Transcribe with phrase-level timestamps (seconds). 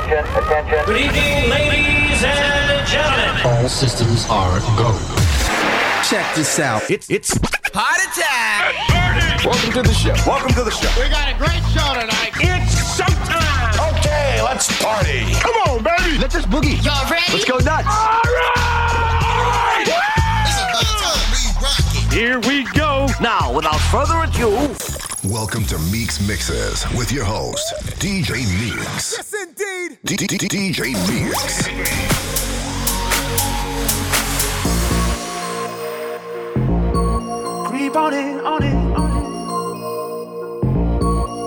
[0.00, 0.84] Attention, attention.
[0.86, 3.36] Good evening, ladies and gentlemen.
[3.44, 4.96] All systems are go.
[6.08, 6.90] Check this out.
[6.90, 7.38] It's it's
[7.74, 9.44] hot attack.
[9.44, 10.14] Welcome to the show.
[10.26, 10.88] Welcome to the show.
[10.98, 12.32] We got a great show tonight.
[12.40, 13.76] It's showtime.
[13.92, 15.34] Okay, let's party.
[15.34, 16.16] Come on, baby.
[16.16, 16.82] Let's just boogie.
[16.82, 17.30] Y'all ready?
[17.30, 17.86] Let's go nuts.
[17.86, 19.84] All right.
[19.86, 20.56] All right.
[22.10, 23.06] Here we go.
[23.20, 24.74] Now, without further ado,
[25.24, 29.14] Welcome to Meeks Mixes with your host, DJ Meeks.
[29.18, 29.34] Yes,
[29.80, 29.98] Made.
[30.04, 31.68] DJ Mix.
[37.96, 39.24] on it, on it, on it.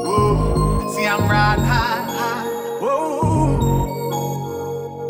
[0.07, 2.45] Whoa, see I'm riding high, high.
[2.81, 3.57] Whoa,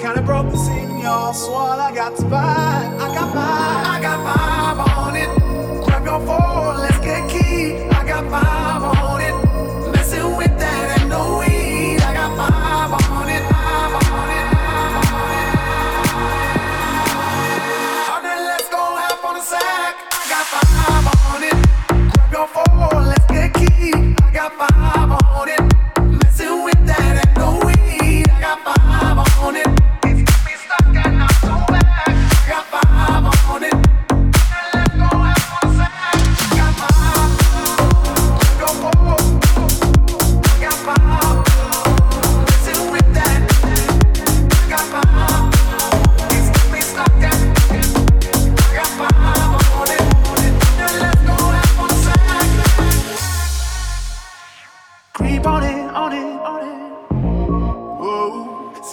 [0.02, 1.34] kinda broke the scene, y'all.
[1.34, 3.93] Swall, I got to buy, I got mine.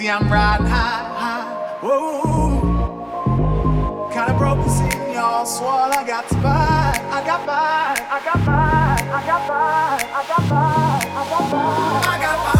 [0.00, 1.78] see I'm riding high, high.
[1.82, 2.60] Whoa.
[4.12, 5.44] Kinda broke the scene, y'all.
[5.44, 6.98] Swall, I got to buy.
[7.16, 7.96] I got by.
[8.16, 8.96] I got by.
[9.16, 9.98] I got by.
[10.18, 10.64] I got by.
[11.18, 12.08] I got by.
[12.08, 12.59] I got by.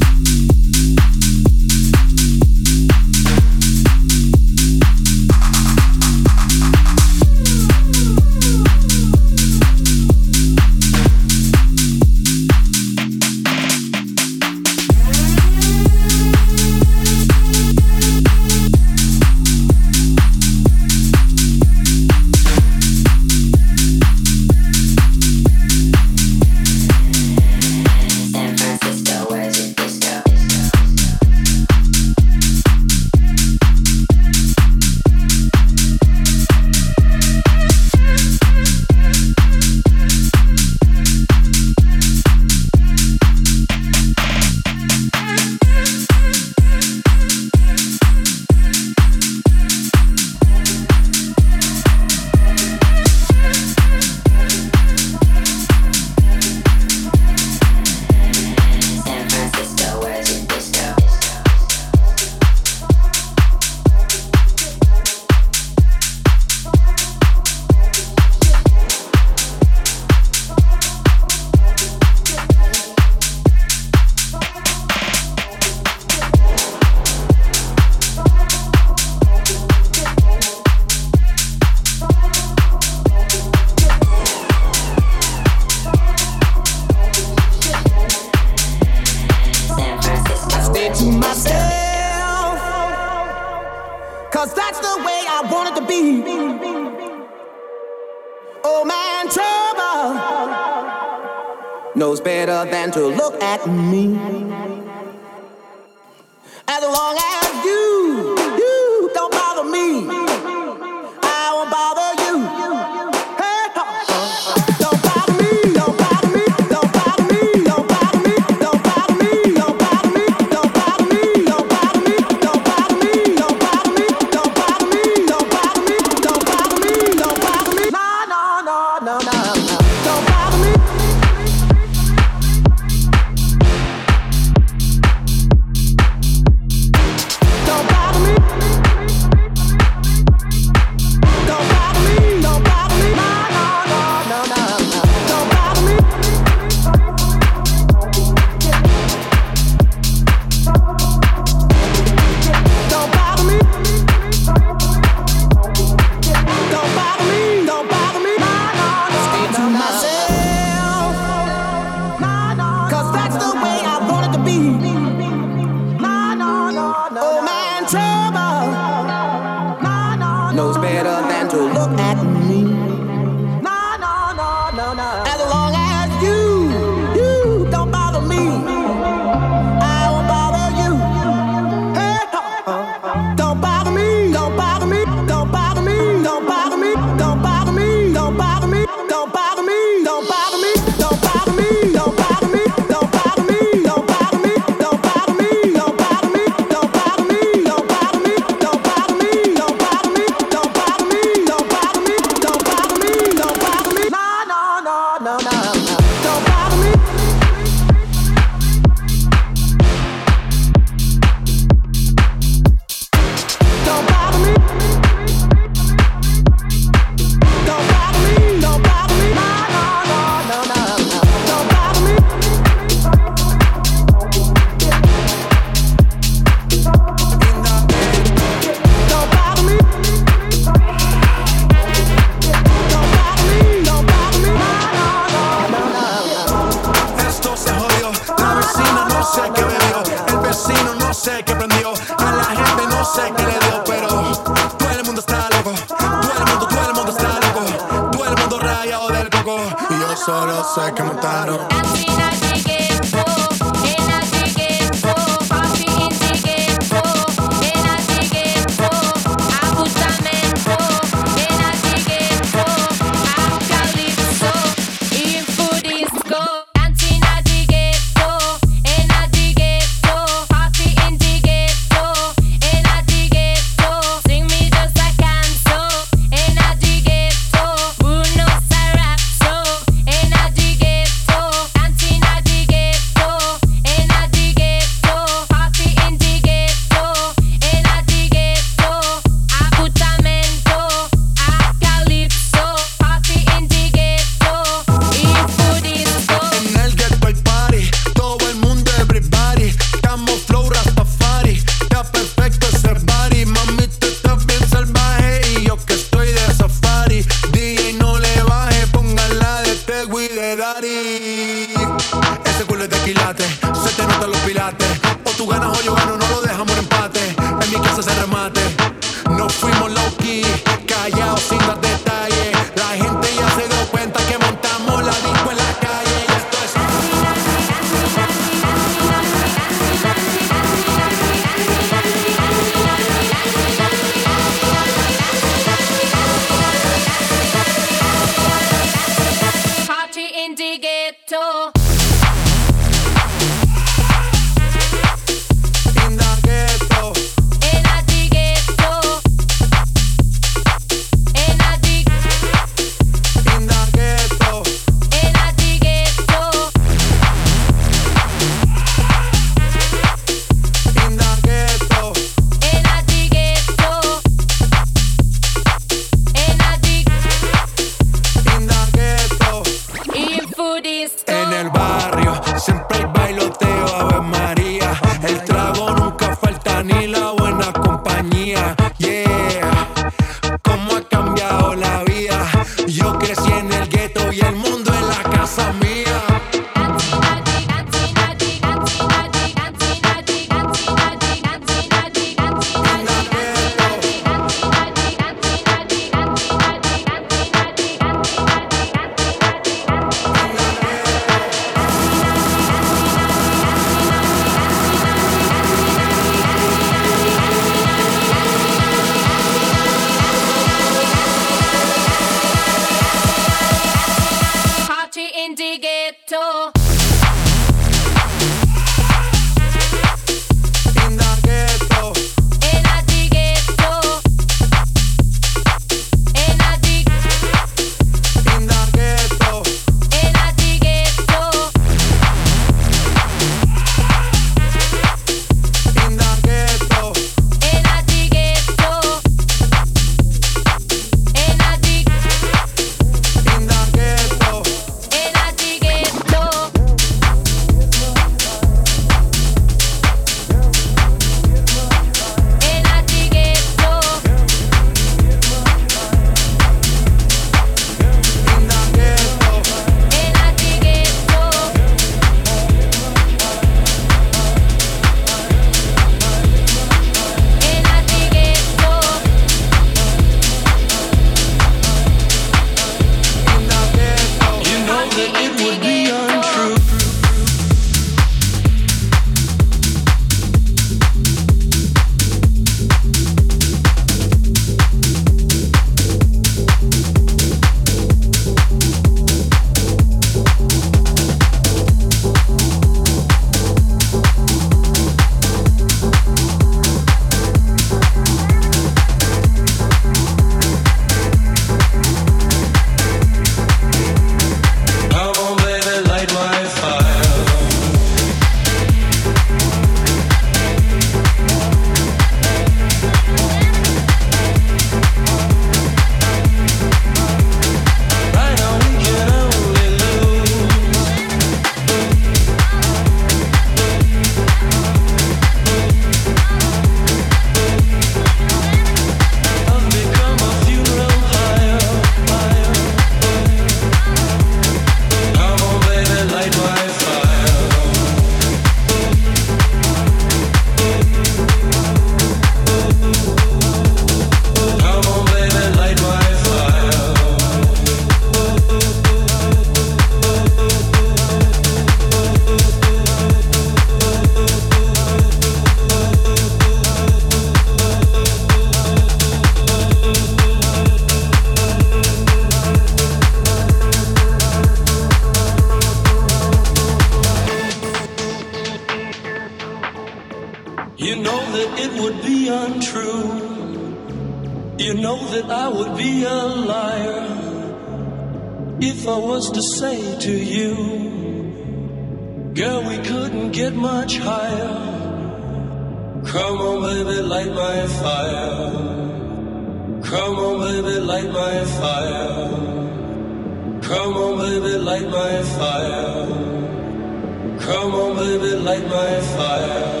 [598.90, 600.00] Yeah, fire.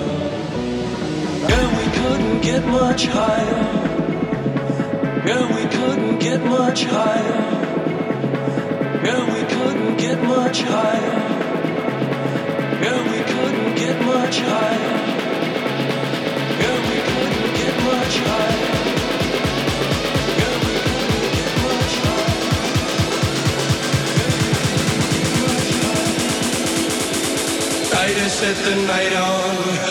[1.54, 3.64] And we couldn't get much higher.
[5.30, 7.42] And we couldn't get much higher.
[9.10, 11.20] And we couldn't get much higher.
[12.88, 15.09] And we couldn't get much higher.
[28.00, 29.89] tight and set the night on.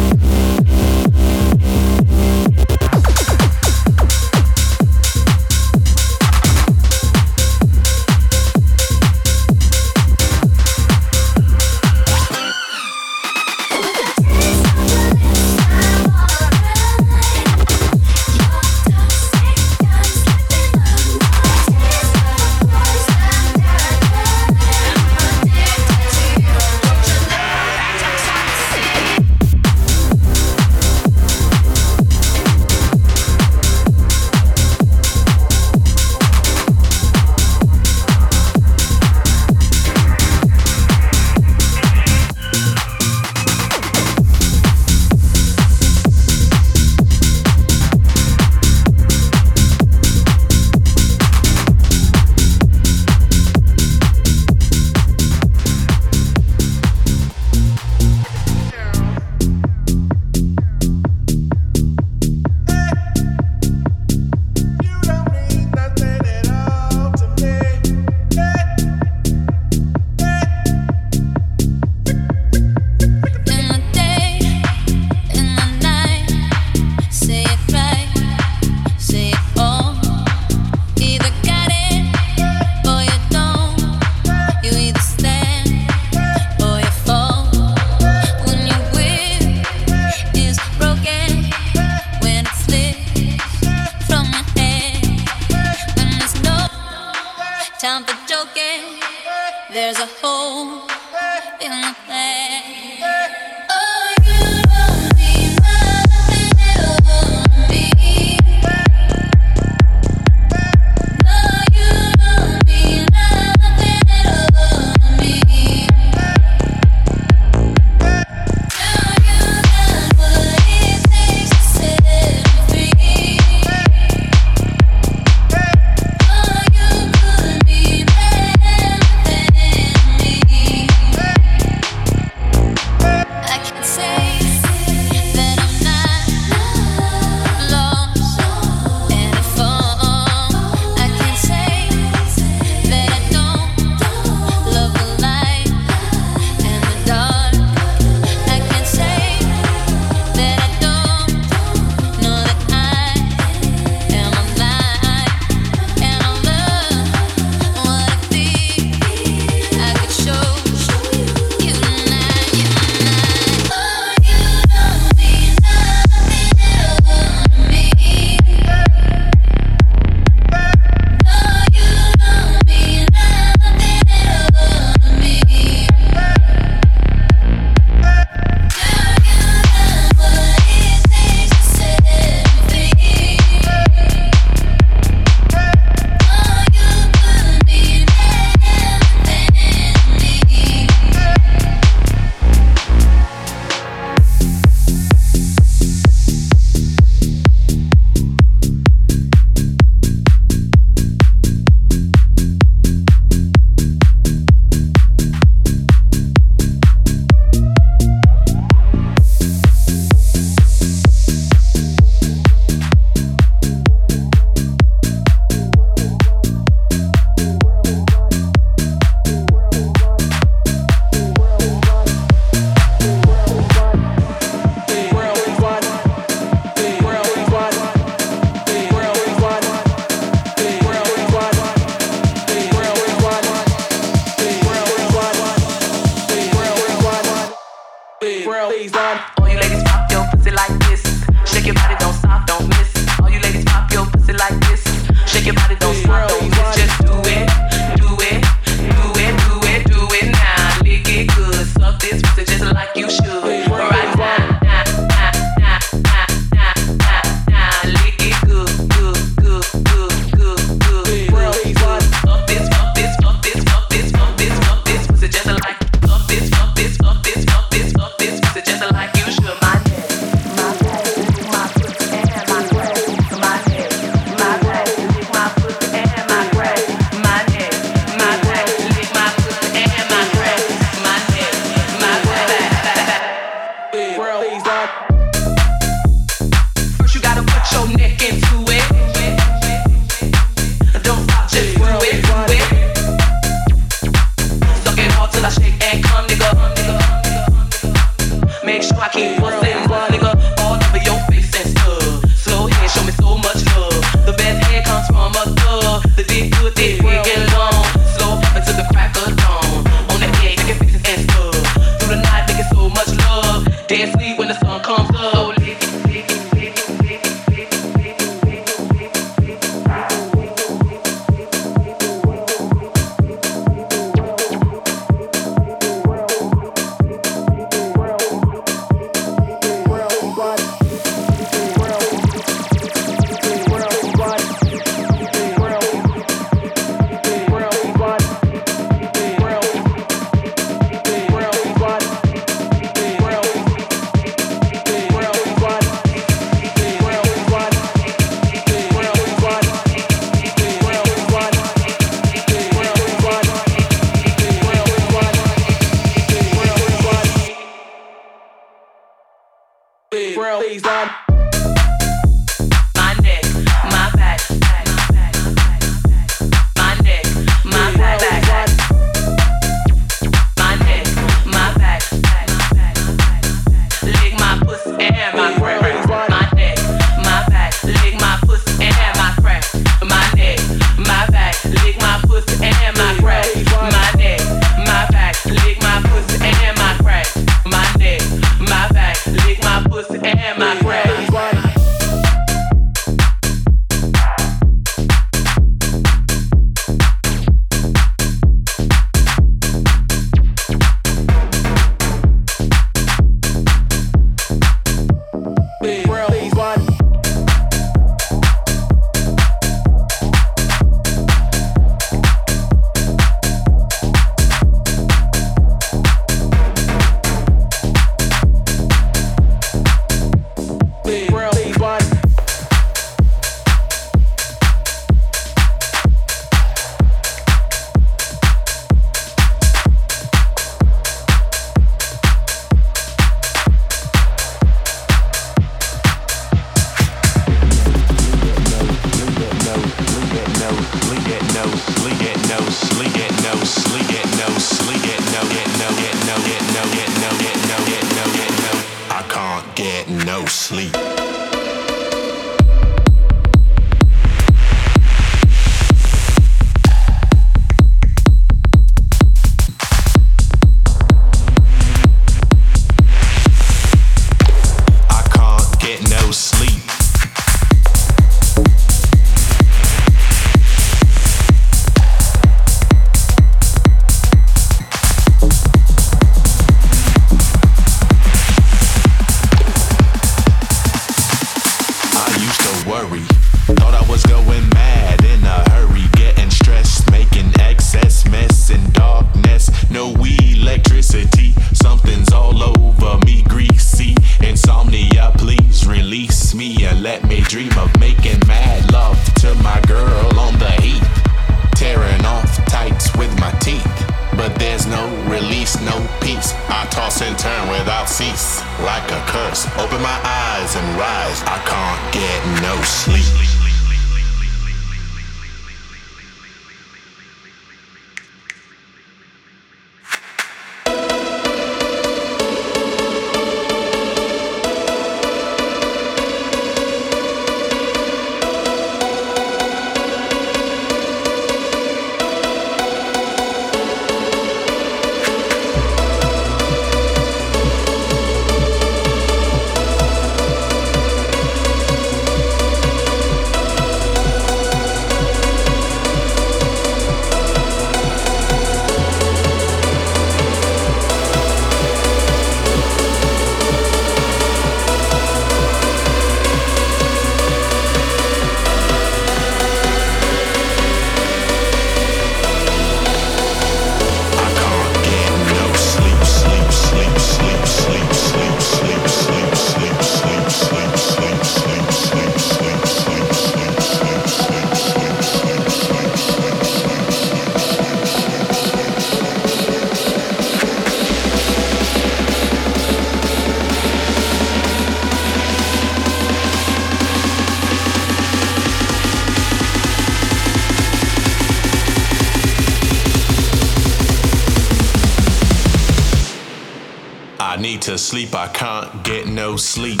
[597.80, 600.00] To sleep, I can't get no sleep.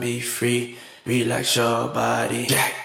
[0.00, 2.46] be free, relax your body.
[2.48, 2.79] Yeah.